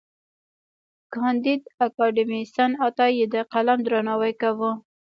کانديد 1.13 1.61
اکاډميسن 1.85 2.71
عطايي 2.85 3.25
د 3.33 3.35
قلم 3.53 3.79
درناوی 3.87 4.33
کاوه. 4.41 4.71